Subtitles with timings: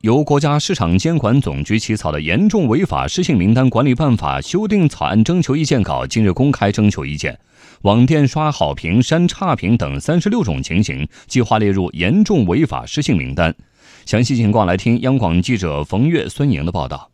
[0.00, 7.38] 由国家市场监管总局起草的《严重违法失信名单管理办法》修订草案征求意见稿近日公开征求意见，
[7.82, 13.54] 网店刷好评、删差评等三十六种情形计划列入严重违法失信名单。
[14.06, 17.10] 详细情况来听央广记者冯月、孙莹的报道。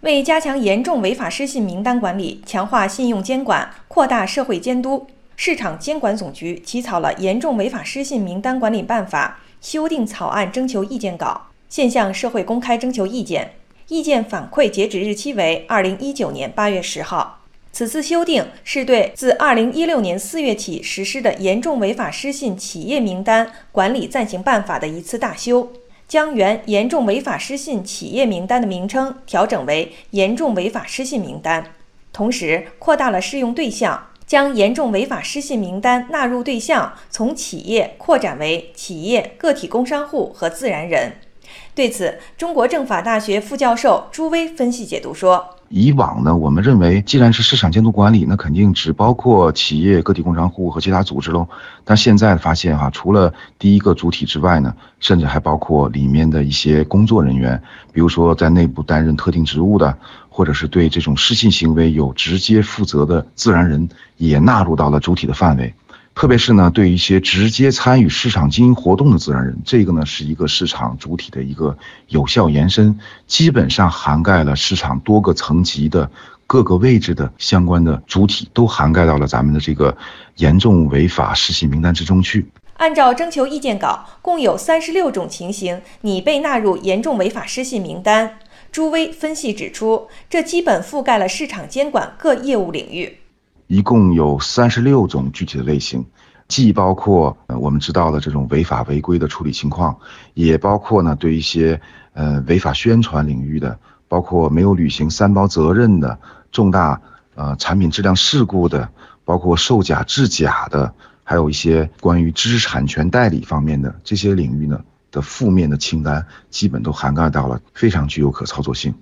[0.00, 5.06] 为加强严重违法失信名单管理，强化信用监管，扩大社会监督，
[5.36, 9.38] 市场监管总局起草了《严重违法失信名单管理办法》
[9.70, 11.48] 修订草案征求意见稿。
[11.74, 13.56] 现向社会公开征求意见，
[13.88, 17.40] 意见反馈截止日期为二零一九年八月十号。
[17.72, 25.72] 此次修订是对自二零一六年四月起实施的严重违法失信企业名单管理暂行办法的一次大修，
[26.06, 31.72] 将原严重违法失信企业名单的名称调整为严重违法失信名单，
[32.12, 41.14] 同时扩大了适用对象，将严重违法失信名单纳入对象从企业扩展为企业、个体工商户和自然人。
[41.74, 51.48] 对此，中国政法大学副教授朱威分析解读说：“以往呢，我们认为既然是市场监督管理，那肯定只包括企业、个体工商户和其他组织喽。
[51.84, 57.60] 但现在发现哈，除了第一个主体之外呢，甚至还包括里面的一些工作人员，
[57.92, 65.74] 比如说在内部担任特定职务的，或者是对这种失信行为有直接负责的自然人，也纳入到了主体的范围。”
[66.14, 76.08] 特别是呢，对一些直接参与市场经营活动的自然人，这个呢是一个市场主体的一个有效延伸，基本上涵盖了市场多个层级的
[76.46, 79.94] 各个位置的相关的主体，都涵盖到了咱们的这个
[80.36, 82.46] 严重违法失信名单之中去。
[82.76, 88.38] 按照征求意见稿，共有三十六种情形拟被纳入严重违法失信名单。
[88.70, 93.18] 朱威分析指出，这基本覆盖了市场监管各业务领域。
[93.66, 96.04] 一共有三十六种具体的类型，
[96.48, 99.96] 既包括我们知道的这种违法违规的处理情况，
[100.34, 101.80] 也包括呢对一些
[102.12, 106.18] 呃违法宣传领域的，包括没有履行三包责任的
[106.52, 107.00] 重大
[107.34, 108.88] 呃产品质量事故的，
[109.24, 110.92] 包括售假制假的，
[111.24, 114.78] 还有一些关于知识产权代理方面的这些领域呢
[115.10, 118.94] 的负面的清单，基本都涵盖到了，非常具有可操作性。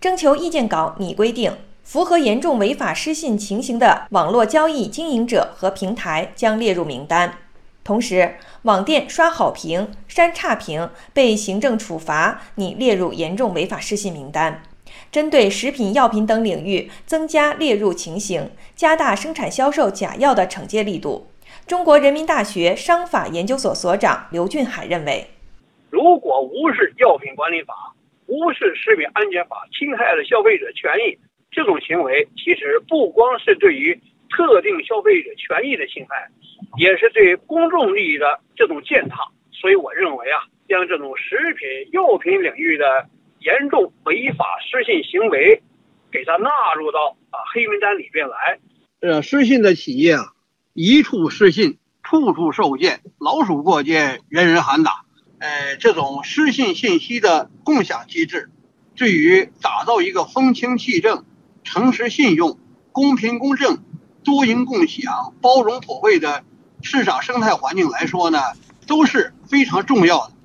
[0.00, 1.52] 征求意见稿拟规定。
[1.82, 7.38] 符合严重违法失信情形的网络交易经营者和平台将列入名单。
[7.82, 14.62] 同时，网店刷好评、删差评被行政处罚拟列入严重违法失信名单。
[15.10, 21.28] 针对食品药品等领域增加列入情形，加大生产销售假药的惩戒力度。
[21.66, 25.26] 中国人民大学商法研究所所长刘俊海认为，
[25.88, 27.74] 如果无视药品管理法、
[28.26, 31.18] 无视食品安全法，侵害了消费者权益。
[31.50, 34.00] 这种行为其实不光是对于
[34.30, 36.30] 特定消费者权益的侵害，
[36.78, 39.16] 也是对公众利益的这种践踏。
[39.52, 43.08] 所以我认为啊，将这种食品药品领域的
[43.40, 45.60] 严重违法失信行为，
[46.12, 48.58] 给它纳入到啊黑名单里边来。
[49.00, 50.32] 呃，失信的企业啊，
[50.72, 55.04] 一处失信，处处受限，老鼠过街，人人喊打。
[55.40, 58.50] 呃，这种失信信息的共享机制，
[58.94, 61.24] 对于打造一个风清气正。
[61.64, 62.58] 诚实信用、
[62.92, 63.78] 公平公正、
[64.24, 66.44] 多赢共享、包容普惠的
[66.82, 68.38] 市场生态环境来说呢，
[68.86, 70.32] 都是非常重要的。